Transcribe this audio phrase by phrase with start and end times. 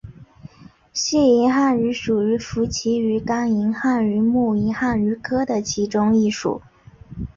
[0.91, 6.63] 细银汉鱼属为辐鳍鱼纲银汉鱼目银汉鱼科的其中一属。